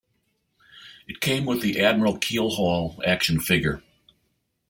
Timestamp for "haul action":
2.49-3.39